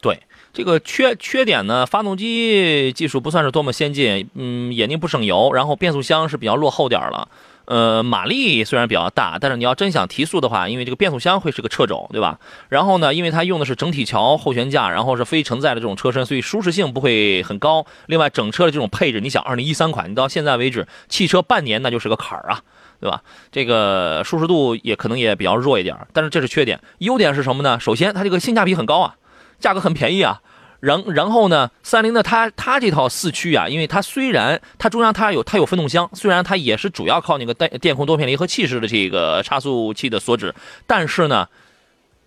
[0.00, 0.18] 对，
[0.52, 7.28] 这个缺缺点呢，发动机技术不算是多么先进，嗯，眼睛不省油，然后变速箱是比较落后点儿了。
[7.70, 12.40] 呃，马力虽然比较大，但是你要真想提速的话，因为这个变速箱会是个掣肘，对吧？
[12.68, 17.86] 然后呢，因为它用的是整体桥后悬架，然后是非承载的这种车身，所以舒适性不会很高。
[18.06, 22.60] 另外，整车的这种配置，你想，二零一三款，你到现在为止，汽车半年那就是个坎儿啊，
[23.00, 23.22] 对吧？
[23.52, 26.80] 这个舒适度也可能也比较弱一点，但是这是缺点。
[26.98, 27.78] 优点是什么呢？
[27.78, 29.14] 首先，它这个性价比很高啊，
[29.60, 30.42] 价格很便宜啊。
[30.80, 40.54] 然然后呢，三菱的它它这套四驱啊，因为它虽然它中央它有它有分动箱，虽然它也是主要靠那个电电控多片离合器式的这个差速器的锁止，
[40.86, 41.46] 但是呢，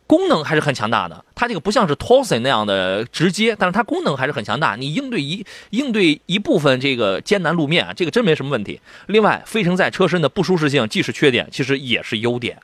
[0.05, 1.25] 功能还是很强大的。
[1.33, 4.75] 它这个不像是 Torsen 那样的直接，但是它功能还是很强大。
[4.75, 8.79] 你应对一应对一部分这个艰难路面啊，这个真没什么问题。
[9.07, 12.59] 另外，非承载车身的不舒适性既是缺点，其实也是优点，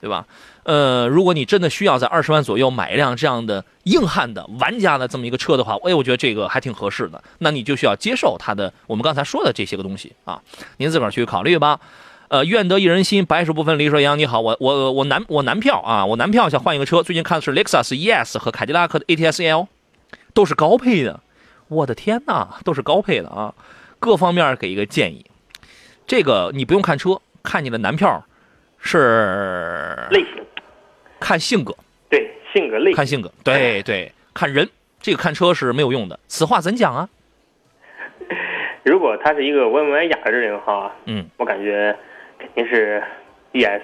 [0.00, 0.26] 对吧？
[0.64, 7.22] 呃，如果你真的需要在二十万左右买一辆这样的硬汉的玩家的这么一个车的话，哎，我觉得这个还挺合适的。
[7.38, 10.40] 那你就需要接受它的我们刚才说的这些个东西啊，
[10.78, 11.78] 您自个儿去考虑吧。
[12.28, 13.90] 呃，愿得一人心，白首不分离。
[13.90, 19.68] 说杨你好，我我我男我男票啊，我男票想换一个车，最近看的是雷克萨斯 ES 和凯迪拉克的 ATS L，
[20.32, 21.20] 都是高配的。
[21.68, 23.54] 我的天哪，都是高配的啊！
[24.00, 25.26] 各方面给一个建议。
[26.06, 28.24] 这个你不用看车，看你的男票
[28.78, 30.08] 是，
[31.24, 31.74] 看性格，
[32.10, 32.94] 对性格类型。
[32.96, 34.68] 看性格，对对，看人，
[35.00, 36.20] 这个看车是没有用的。
[36.28, 37.08] 此话怎讲啊？
[38.84, 41.96] 如果他是一个温文雅的人哈，嗯，我感觉
[42.38, 43.02] 肯定是
[43.52, 43.80] ES。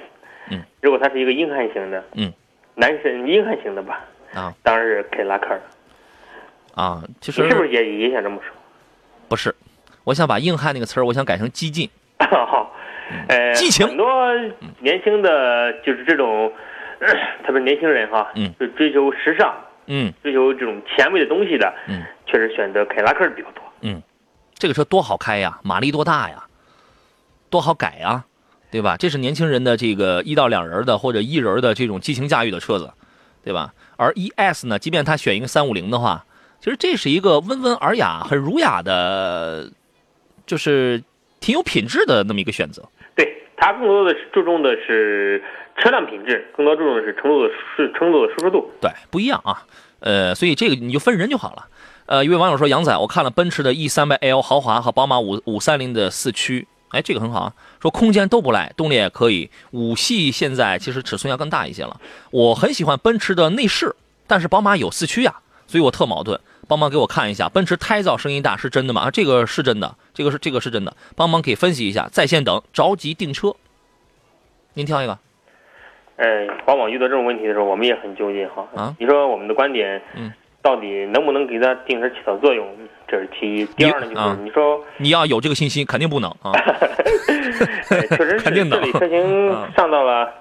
[0.51, 2.31] 嗯，如果他是一个硬汉型的，嗯，
[2.75, 5.61] 男生硬汉型的吧，啊当然是凯迪拉克了。
[6.75, 8.55] 啊，其你是不是也也想这么说？
[9.29, 9.55] 不是，
[10.05, 11.89] 我想把硬汉那个词儿，我想改成激进。
[12.19, 12.71] 好，
[13.29, 14.31] 呃，激情很多
[14.81, 16.53] 年轻的就是这种，呃
[17.47, 19.55] 特别是年轻人哈，嗯，就追求时尚、
[19.87, 23.63] 嗯追求这种前卫的东西的，嗯，确实选择凯迪拉克的比较多。
[23.81, 24.01] 嗯，
[24.55, 26.45] 这个车多好开呀，马力多大呀，
[27.49, 28.25] 多好改呀，
[28.71, 28.97] 对吧？
[28.99, 32.93] 这是年轻人的这个一到两人的或者一人的这种激情驾驭的车子，
[33.43, 33.73] 对吧？
[33.97, 36.25] 而 ES 呢，即便他选一个三五零的话，
[36.61, 39.71] 其实这是一个温文尔雅、很儒雅的，
[40.47, 41.03] 就是
[41.41, 42.83] 挺有品质的那么一个选择。
[43.17, 45.45] 对，它更多的是注重的是
[45.77, 48.71] 车辆品质，更多注重的是乘坐的舒乘坐的舒适度。
[48.81, 49.63] 对，不一样啊。
[50.01, 51.67] 呃，所以这个你就分人就好了。
[52.07, 57.53] 呃，一位网友说：“杨仔，我看了奔驰的 E 三百 L 豪华和宝马五五三零的四驱，哎，这个很好啊。
[57.83, 59.51] 说空间都不赖，动力也可以。
[59.73, 62.01] 五系现在其实尺寸要更大一些了。
[62.31, 63.95] 我很喜欢奔驰的内饰，
[64.27, 65.35] 但是宝马有四驱呀，
[65.67, 66.41] 所以我特矛盾。
[66.71, 69.01] 帮忙给我看一下，奔驰胎噪声音大是真的吗？
[69.03, 70.95] 啊，这个是真的，这个是这个是真的。
[71.17, 73.53] 帮忙给分析一下，在线等，着急订车。
[74.75, 75.19] 您挑一个。
[76.15, 78.65] 呃，往往遇到这种问题的时候，我们也很纠结哈。
[78.77, 82.65] 啊你说我们的观点，嗯，到底能不能给它定车起到作用？
[83.09, 83.65] 这是其一。
[83.77, 86.53] 第二呢，就是啊你说，你要有这个信心，肯定不能啊。
[86.53, 90.33] 呃 确实是 肯定的这里车型啊上到了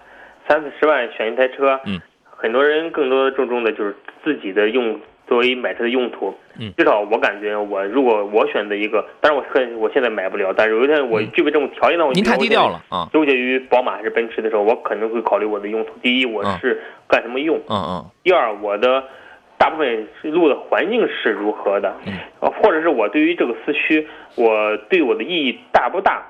[0.48, 6.34] 三四十万选一台车，嗯，很多人更多注重的就是自己的用作为买车的用途。
[6.62, 13.08] 嗯至少我感觉我如果我选择一个，当然我很我现在买不了，但是有一天我具备这种条件的话，嗯您太低调了啊。
[13.14, 15.92] 纠结于宝马还是奔驰的时候，我可能会考虑我的用途。
[16.02, 19.02] 第一，我嗯是干什么用；嗯嗯第二，我的
[19.58, 26.22] 大部分路的环境是如何的，嗯呃或者是我对于这个四驱，我对我的意义大不大，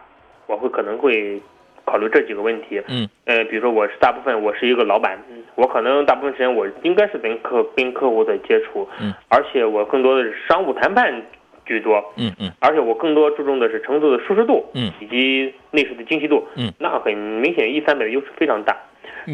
[0.46, 1.42] 我会可能会
[1.86, 2.80] 考虑这几个问题。
[2.88, 11.22] 嗯，呃，比如说我是大部分我是一个老板，嗯我可能大部分时间我应该是跟客跟客户在接触，嗯，而且我更多的是商务谈判
[11.66, 18.76] 居多，嗯嗯而且我更多注重的是乘坐的舒适度，嗯，以及内饰的精细度，嗯，那很明显 E 三百的优势非常大。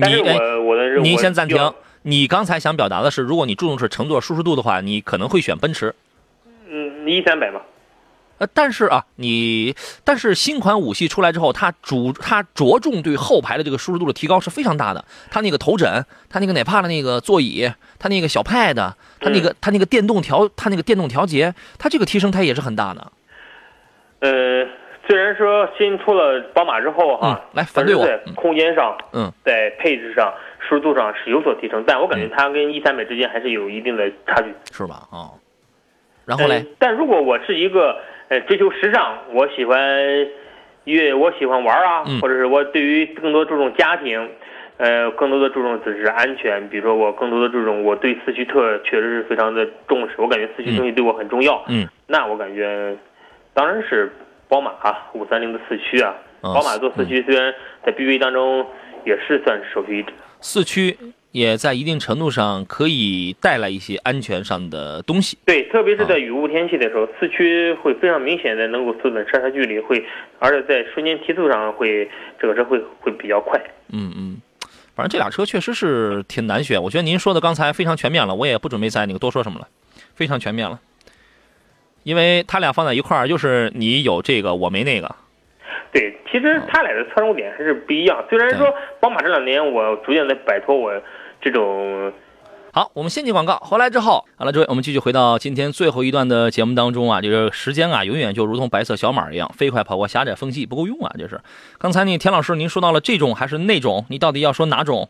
[0.02, 1.58] 但是我我的您我先暂停。
[2.08, 5.94] 你刚才想表达的是，如果你注重是乘坐舒适度的话，你可能会选奔驰。
[6.70, 7.62] 嗯，E 三百嘛，
[8.38, 15.06] 呃，但是啊，你但是新款五系出来之后，它主它着重对后排的这个舒适度的提高是非常大的。
[15.32, 18.76] 它那个头枕，它那个哪怕的那个座椅，它那个小 pad，
[19.20, 23.12] 它那个、它那个电动调，它那个电动调节，它这个提升它也是很大的。
[24.20, 24.68] 呃，
[25.08, 34.54] 虽然说新出了宝马之后哈，嗯来反对我在空间上，嗯，在配置上、舒适度上是有所提升，但我感觉它跟 E 三百之间还是有一定的差距。
[34.74, 35.08] 是吧？
[35.12, 35.40] 哦，
[36.26, 37.98] 然后嘞呃，但如果我是一个
[38.30, 39.80] 呃追求时尚，我喜欢
[40.86, 44.30] 越我喜欢玩啊，嗯或者是我对于更多注重家庭，
[44.78, 51.64] 呃，更多的注重只是安全，比如说我更多的注重我对四驱特确实是非常的重视，我感觉四驱东西对我很重要。
[51.70, 52.96] 嗯，那我感觉
[53.54, 54.12] 当然是
[54.48, 58.66] 宝马啊，五三零的四驱啊，嗯宝马做四驱虽然在 BBA 当中
[59.06, 60.14] 也是算是首屈一指。
[60.42, 60.96] 四驱
[61.36, 65.38] 也在一定程度上可以带来一些安全上的东西。
[65.46, 70.02] 对，特别是在雨雾天气的时候，四驱会非常明显的能够缩短刹车距离，会，
[70.40, 73.60] 而且在瞬间提速上会这个车会会比较快。
[73.92, 74.42] 嗯嗯，
[74.96, 76.82] 反正这俩车确实是挺难选。
[76.82, 79.68] 我觉得您说的刚才非常全面了，我也不准备再那个多说什么了，
[80.14, 80.80] 非常全面了。
[82.04, 85.14] 因为它俩放在一块儿，就是你有这个，我没那个。
[85.92, 88.24] 对，其实它俩的侧重点还是不一样。
[88.30, 90.94] 虽然说宝马这两年我逐渐在摆脱我
[91.46, 92.12] 这种
[92.74, 101.40] 好，我们先进广告，回来之后，好了，诸位，我们继续回到今天最后一段的节目当中啊，就是时间啊，永远就如同白色小马一样，飞快跑过狭窄缝隙，不够用啊，就是。
[101.78, 105.08] 刚才呢，田老师您说到了这种还是那种，你到底要说哪种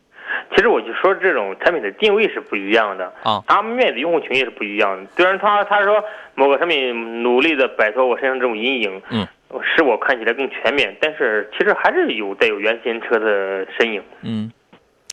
[0.54, 3.42] 其实我就说这种产品的定位是不一样的啊？
[3.48, 5.10] 他们面对用户群也是不一样的。
[5.16, 6.04] 虽然他他说
[6.36, 9.26] 某个产品努力的摆脱我身上这种阴影，嗯，
[9.64, 14.04] 使我看起来更全面，但是其实还是有带有原先车的身影。
[14.22, 14.52] 嗯，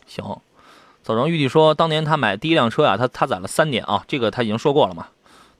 [0.05, 0.23] 行。
[1.03, 5.07] 早上玉帝说，当年他买第一辆车啊，他他攒了三年啊，这个他已经说过了嘛，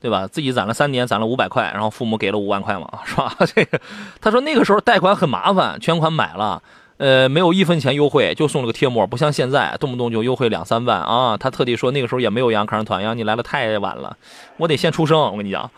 [0.01, 0.25] 对吧？
[0.27, 3.35] 自己攒了三年，攒了五百块，然后父母给了五万块嘛，是吧？
[3.53, 3.79] 这个
[4.21, 6.61] 他说那个时候贷款很麻烦，全款买了。
[6.97, 11.35] 呃，没有一分钱优惠，就送了个贴膜，不像现在动不动就优惠两三万啊！
[11.35, 14.15] 他特地说那个时候也没有杨康团，杨你来的太晚了，
[14.57, 15.19] 我得先出生。
[15.19, 15.69] 我跟你讲，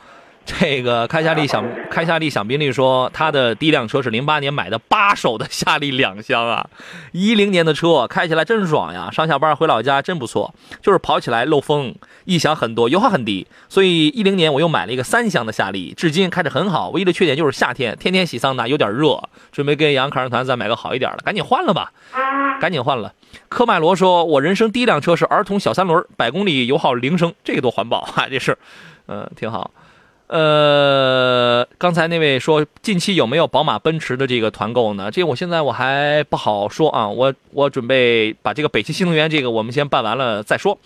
[0.45, 6.69] 这个开夏利想开夏利想宾利说他的第一辆车是零八年买的八手的夏利两厢啊，
[7.11, 21.91] 一零年的车开起来真爽呀，上下班回老家真不错，就是跑起来漏风，异响很多，油耗很低，所以一零年我又买了一个三厢的夏利，至今开着很好，唯一的缺点就是夏天天天洗桑拿有点热，准备跟杨康团再买个好一点的，赶紧换了吧，
[22.61, 23.11] 赶紧换了。
[23.49, 28.55] 科迈罗说，我人生第一辆车是儿童小三轮，百公里油耗零升，这个多环保啊，这是，
[29.07, 29.71] 嗯，挺好。
[30.27, 35.11] 呃，刚才那位说近期有没有宝马、奔驰的这个团购呢？
[35.11, 40.77] 这个我现在我还不好说啊，我我准备把这个北汽新能源这个我们先办完了再说。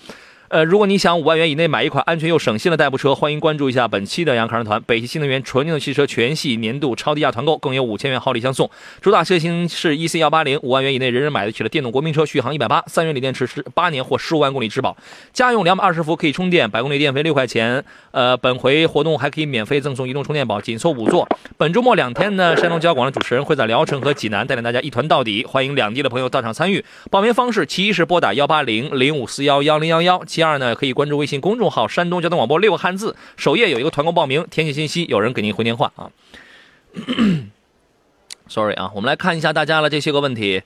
[0.50, 8.68] 呃，如果你想五万元以内买一款安全又省心的代步车，欢迎关注一下本期的杨康团北汽新能源纯电动汽车全系年度超低价团购，更有五千元好礼相送。
[9.00, 14.98] 主打车型是 EC 幺八零，五万元以内人人买得起的电动国民车，续航一百八，三元锂电池十八年或十五万公里质保，
[15.32, 17.86] 家用两百二十伏可以充电，百公里电费六块钱。
[18.10, 21.30] 呃，本回活动还可以免费赠送移动充电宝，仅凑五座。
[21.58, 26.84] 本周末两天呢，山东交广的主持人会在聊城和济南带领大家一团到底，欢迎两地的朋友到场参与。
[27.12, 36.10] 报名方式：其一是拨打幺八零零五四幺幺零幺幺，其二呢可以关注微信公众号“山东交通广播”六个汉字，首页有一个团购报名，填写信息，有人给您回电话啊。
[38.48, 40.64] Sorry 啊，我们来看一下大家的这些个问题，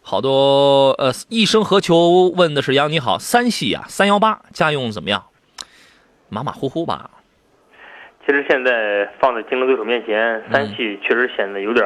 [0.00, 5.24] 好多呃，一生何求问的是杨你好，三系啊，三幺八家用怎么样？
[6.28, 7.10] 马马虎虎吧。
[8.24, 11.84] 其实现在放在竞争对手面前，三系确实显得有点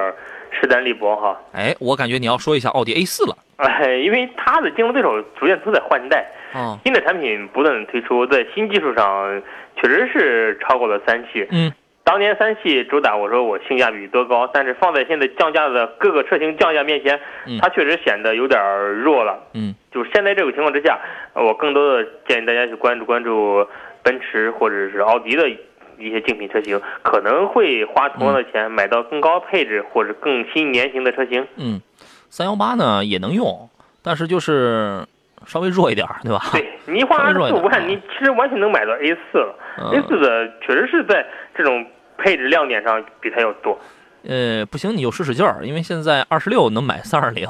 [0.51, 1.41] 势单力薄哈。
[1.53, 3.37] 哎，我感觉你要说一下奥迪 A 四了。
[3.57, 9.43] 哎，因为它的竞争对手逐渐都在换代，哦，新的产品不断的推出，在新技术上
[9.77, 11.47] 确实是超过了三系。
[11.51, 11.71] 嗯，
[12.03, 18.59] 当年三系主打我说我性价比多高，但是放在现在降价的各个车型降价面前，嗯它确实显得有点
[19.03, 19.39] 弱了。
[19.53, 20.99] 嗯，就是现在这个情况之下，
[21.35, 23.67] 呃我更多的建议大家去关注关注
[24.03, 25.47] 奔驰或者是奥迪的
[26.01, 31.47] 一些竞品车型，可能会花同样的钱买到更高配置或者更新年型的车型。
[31.57, 31.81] 嗯，
[32.29, 33.69] 三幺八呢也能用，
[34.03, 35.07] 但是就是
[35.47, 36.41] 稍微弱一点儿，对吧？
[36.53, 39.55] 对你花二十四五万，你其实完全能买到 A 四了。
[39.79, 41.25] 嗯 A 四的确实是在
[41.57, 41.87] 这种
[42.19, 43.79] 配置亮点上比它要多。
[44.29, 47.49] 呃，不行，你就使使劲儿，因为现在二十六能买三二零。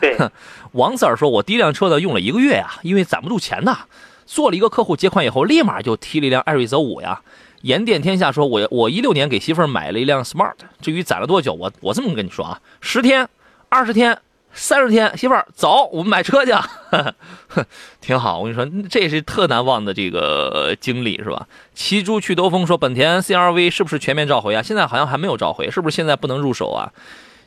[0.00, 0.16] 对，
[0.72, 3.78] 王 Sir 说，我第一辆车呢用了一个月呀，因为攒不住钱呐，
[4.26, 7.20] 做了一个客户结款以后，立马就提了一辆艾瑞泽五呀。
[7.62, 13.28] 盐店天下说，我我一六年给媳妇儿买了一辆 Smart，至于攒了多久，我我这么跟你说啊，十天、
[13.68, 14.18] 二十天、
[14.52, 16.52] 三十天，媳妇儿走，我们买车去，
[18.00, 18.38] 挺好。
[18.38, 21.46] 我跟你说，这是特难忘的这个经历，是吧？
[21.74, 24.62] 骑猪去兜风说，本田 CRV 是不是全面召回啊？
[24.62, 26.92] 现在好像还没有召回，是不是现在不能入手啊？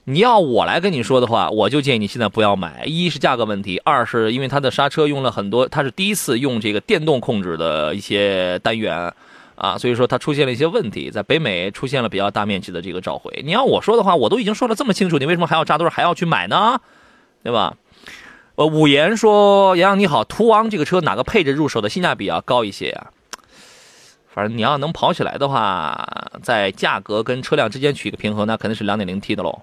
[0.06, 2.84] 你要我来跟你说的话，我就建议你现在不要买。
[2.86, 9.14] 一是价格问题，二是因为它的刹车用了很多，它是第一次用这个电动控制的一些单元，
[9.64, 13.42] 啊，所以说它出现了一些问题，在北美出现了比较大面积的这个召回。
[13.46, 16.82] 你要我说的话，我都已经说的这么清楚，你为什么还要扎堆还要去买呢？
[17.44, 17.78] 对吧？
[18.56, 23.12] 呃，五言说杨洋你好，途昂这个车哪个配置入手的性价比要高一些呀、
[24.34, 29.62] 反正你要能跑起来的话，在价格跟车辆之间取一个平衡，那肯定是 2.0T 的喽。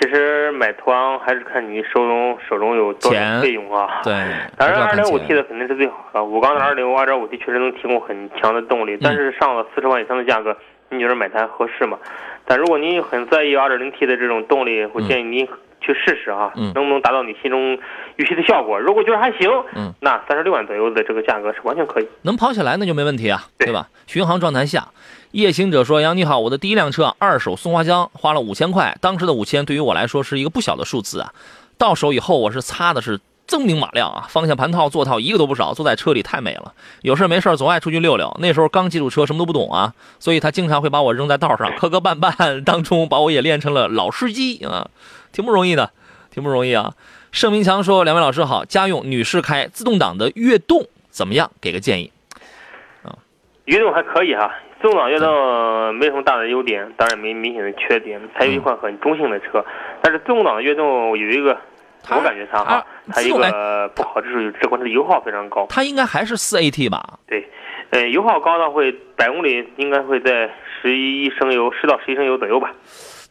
[0.00, 4.00] 其实买途昂还是看你手中手中有多钱少费用啊。
[4.02, 4.12] 对，
[4.58, 6.24] 当然，二点五 T 的肯定是最好的。
[6.24, 10.56] 五缸的二点五、二点五 T 确实能提供很强的动力，但是上了四十万以上的价格，
[10.90, 11.98] 你觉得买它合适吗？
[12.46, 15.46] 但如果您很在意二点零 T 的这种动力，我建议您
[15.80, 17.78] 去试试啊，嗯能不能达到你心中
[18.16, 18.78] 预期的效果？
[18.78, 22.08] 如果觉得还行，嗯，那三十六万左右的这个价格是完全可以。
[22.22, 23.88] 能跑起来那就没问题啊，对对吧？
[24.06, 24.86] 巡航状态下，
[25.34, 31.34] 夜行者说：“杨你好，我的第一辆车二手松花江花了五千块，当时的五千对于我来说是一个不小的数字啊。
[31.76, 33.18] 到手以后我是擦的是
[33.48, 36.72] 锃明瓦亮啊，方向盘套、座套一个都不少，坐在车里太美了。
[37.02, 38.32] 有事没事总爱出去溜溜。
[38.40, 44.88] 那时候刚接触车，什么都不懂啊，所以他经常会把我扔在道上，磕磕绊绊当中把我也练成了老司机啊，
[45.32, 45.90] 挺不容易的，
[46.30, 46.94] 挺不容易啊。”
[47.32, 51.50] 盛明强说：“两位老师好，家用女士开自动挡的悦动怎么样？
[51.60, 52.12] 给个建议。”
[53.66, 54.52] 悦动还可以哈，
[54.88, 59.64] 动挡悦动没什么大的优点，当然没明显的缺点，它有一款很中性的车，
[60.02, 61.58] 但是自动挡的悦动有一个，
[62.10, 67.18] 我感觉它哈，它一个不好之处就是这款车的油耗非常高，它应该还是四 AT 吧？
[67.26, 67.48] 对，
[67.90, 72.72] 呃，油耗高呢会百公里应该会在十一升油，十到十一升油左右吧，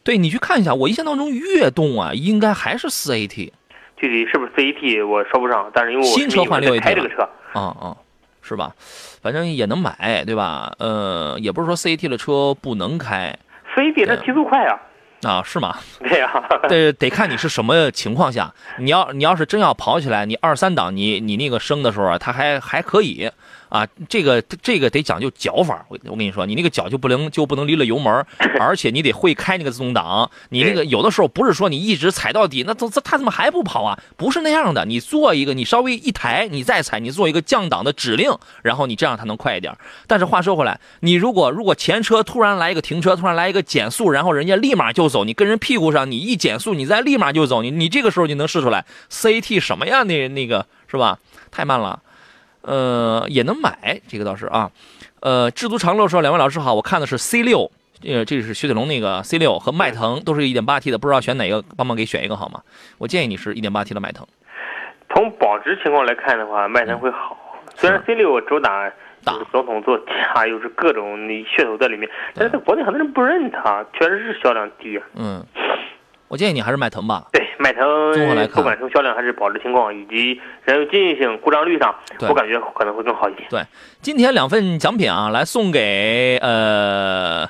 [0.04, 3.51] 对你去看一下，我印象当中悦动啊，应该还是四 AT。
[3.95, 7.22] 具体是不是 CAT 我说不上，但是因为我新车换是因为 6AT 开这个车，
[7.54, 7.95] 啊啊，
[8.44, 8.76] 是吧？
[9.22, 10.72] 反正也能买，对吧？
[10.78, 13.36] 呃，也不是说 CAT 的车不能开
[13.76, 14.80] CET 它提速快啊，
[15.24, 15.78] 啊，是吗？
[16.08, 16.30] 对呀、
[16.68, 23.32] 得得看你是什么情况下，你要你要是真要跑起来，你二三档你你那个升的时候啊，它还还可以
[23.74, 28.24] 啊，这个这个得讲究脚法，我我跟你说，你那个脚就不能就不能离了油门，
[28.61, 33.97] 而且你得会开那个自动挡，你那个有的时候不是说你一直踩到底，那怎他怎么还不跑啊？
[34.15, 39.76] 不是那样的，你做一个，你稍微一抬，你再踩，你做一个降档的指令，然后你这样它能快一点。
[40.05, 50.03] 但是话说回来，你如果如果前车突然来一个停车，突然来一个减速，然后人家立马就走，你跟人屁股上，你一减速，你再立马就走，你你这个时候你能试出来 CT 什么呀？
[50.03, 51.17] 那那个是吧？
[51.49, 52.01] 太慢了，
[52.64, 54.72] 呃，也能买，这个倒是啊。
[55.22, 57.72] 呃，知足常乐说，两位老师好，我看的是 C 六，
[58.05, 62.61] 呃，这是雪铁龙那个 C 六和迈腾都是一点八 T 的，不知道选哪个，帮忙给选一个好吗？
[62.97, 64.28] 我建议你是一点八 T 的迈腾。
[65.14, 67.38] 从保值情况来看的话，迈腾会好。
[67.76, 68.91] 虽然 C 六主打
[69.24, 75.03] 大就是总统座驾，又是各种你噱头在里面，但是在国内很多人不认它，确实是销量低啊。
[75.16, 75.45] 嗯，
[76.28, 77.28] 我建议你还是迈腾吧。
[77.32, 77.82] 对，迈腾
[78.14, 83.47] 综合来看不管从销量还是保值情况以及燃油经济性、故障率上，我感觉可能会更好一点。
[83.49, 83.62] 对，
[84.01, 87.47] 今天两份奖品啊，来送给呃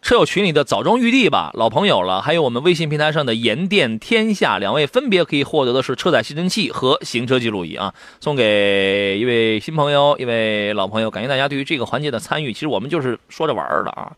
[0.00, 12.52] 车友群里的枣庄玉帝吧，老朋友了，还有我们微信平台上的盐店天下两位，分别可以获得的是车载吸尘器和行车记录仪啊，送给一位新朋友，一位老朋友，感谢大家对于这个环节的参与。
[12.52, 14.12] 其实我们就是说着玩儿的啊。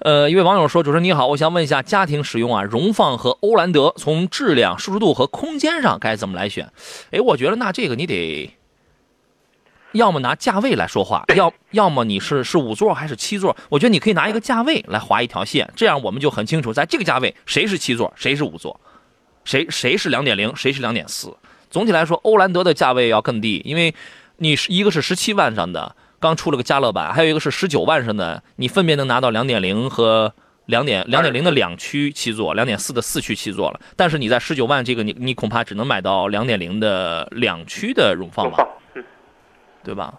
[0.00, 6.70] 呃，一位网友说：“主持人你好，我想问一下，家庭使用啊，荣放和欧蓝德从质量、舒适度和空间上该怎么来选？”
[7.10, 8.54] 哎，我觉得那这个你得
[9.92, 13.56] 要么拿价位来说话，要要么你是是五座还是七座？
[13.68, 18.78] 我觉得你可以拿一个价位来划一条线，这样我们就很清楚，在这个价位谁是七座，谁是五座，
[19.44, 21.34] 谁谁是两点零，谁是两点四。
[21.70, 23.92] 总体来说，欧蓝德的价位要更低，因为
[24.36, 30.32] 你是一个是十七万上的，刚出了个加乐版，还有一个是十九万上的，你分别能拿到两点零和。
[30.68, 33.80] 两点两点零的两驱七座，两点四的四驱七座了。
[33.96, 38.68] 但是你在十九万这个你你恐怕只能买到两点零的两驱的荣放吧？
[39.82, 40.12] 对吧？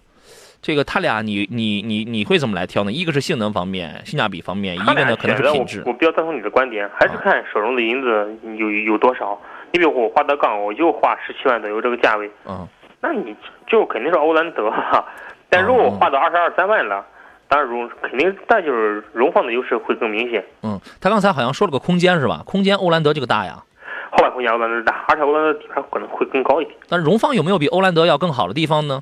[0.60, 2.92] 这个他俩你你你你会怎么来挑呢？
[2.92, 5.84] 一个是性能方面、性价比方面，一个呢可能是品质。
[5.86, 9.40] 我比较赞同你的观点，还是看手中的银子有有多少。
[9.72, 12.68] 你比如我花德杠，我就花十七万左右这个价位，嗯，
[13.02, 13.36] 那你
[13.68, 15.06] 就肯定是欧蓝德哈。
[15.50, 17.06] 但如果我花到二十二三万了，
[17.48, 20.46] 当然荣肯定，但就是荣放的优势会更明显。
[20.62, 22.44] 嗯，他刚才好像说了个空间是吧？
[22.46, 23.64] 空间欧蓝德这个大呀，
[24.12, 26.78] 后排空间欧蓝德大，而且欧蓝德底盘可能会更高一点。
[26.88, 29.02] 但是荣放有没有比欧蓝德要更好的地方呢？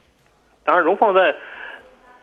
[0.63, 1.35] 当然，荣放在，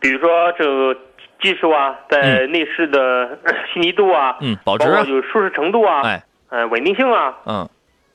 [0.01, 0.99] 比如说这个
[1.43, 3.39] 技术啊，在内饰的
[3.73, 7.69] 细腻度啊，嗯，保值就是舒适程度啊，哎，呃，稳定性啊，嗯，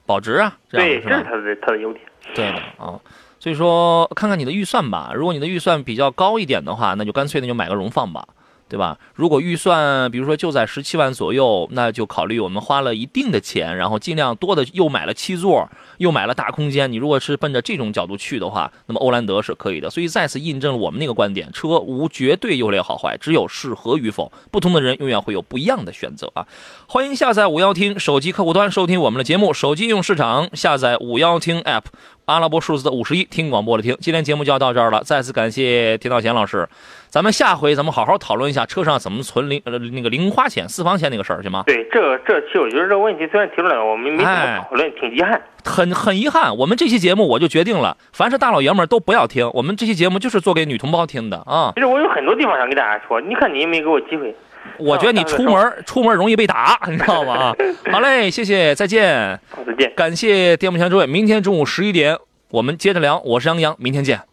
[0.07, 0.99] 保值啊，对？
[1.01, 2.03] 这是它的它的优点。
[2.33, 2.99] 对的啊。
[3.39, 5.11] 所以说，看看你的预算吧。
[5.15, 8.27] 如果你的预算比较高一点的话，那就干脆那就买个荣放吧，
[8.67, 8.97] 对吧？
[9.15, 16.91] 如果预算比如说就在十七万左右，那就考虑我们花了一定的钱，然后尽量多的又买了七座，又买了大空间。
[16.91, 19.89] 你如果是奔着这种角度去的话，那么欧蓝德是可以的。
[19.89, 24.31] 所以再次印证了我们那个观点：车无绝对优劣好坏，只有适合与否。
[24.51, 26.45] 不同的人永远会有不一样的选择啊！
[26.87, 31.83] 欢迎下载五幺听手机客户端收听我们的节目，手机用市场下载五幺听 app。
[32.29, 33.97] 阿拉伯数字的五十一，听广播的听。
[33.99, 36.69] 今天节目就要到这儿了，再次感谢田道贤老师。
[37.07, 41.63] 咱们下回咱们好好讨论一下车上怎么存零呃那个零花钱、私房钱那个事儿，行吗？
[41.65, 45.41] 对，这这期我觉得这个问题虽然提出来了，我们没怎哎么讨论，挺遗憾。
[45.65, 51.71] 很很遗憾，我们这期节目我就决定了，凡是大老爷们儿都不要听，我们这期节目就是做给女同胞听的啊。
[51.73, 54.35] 其实我有很多地方想跟大家说，你看你也没给我机会。
[54.77, 57.53] 我觉得你出门出门容易被打，你知道吗？
[57.91, 59.39] 好嘞，谢谢，再见。
[59.49, 59.91] 好，再见。
[59.95, 62.17] 感谢电幕前诸位，明天中午十一点
[62.51, 63.19] 我们接着聊。
[63.19, 64.28] 我是杨洋，明天见。